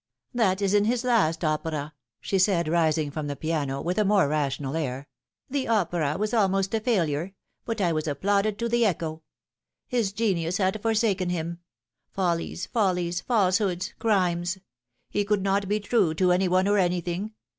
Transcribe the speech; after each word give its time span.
"That 0.33 0.63
is 0.63 0.73
in 0.73 0.85
his 0.85 1.03
last 1.03 1.43
opera," 1.45 1.93
she 2.19 2.39
said, 2.39 2.67
rising 2.67 3.11
from 3.11 3.27
the 3.27 3.35
piano, 3.35 3.83
with 3.83 3.99
a 3.99 4.03
more 4.03 4.27
rational 4.27 4.75
air." 4.75 5.07
The 5.51 5.67
opera 5.67 6.17
was 6.17 6.33
almost 6.33 6.73
a 6.73 6.79
failure; 6.79 7.35
but 7.65 7.79
I 7.79 7.93
was 7.93 8.07
applauded 8.07 8.57
to 8.57 8.67
the 8.67 8.83
echo. 8.83 9.21
His 9.85 10.11
genius 10.11 10.57
had 10.57 10.81
forsaken 10.81 11.29
him. 11.29 11.59
Follies, 12.09 12.65
follies, 12.65 13.21
falsehoods, 13.21 13.93
crimes. 13.99 14.57
He 15.11 15.23
could 15.23 15.43
not 15.43 15.67
be 15.67 15.79
true 15.79 16.15
to 16.15 16.31
any 16.31 16.47
one 16.47 16.67
or 16.67 16.79
anything. 16.79 17.33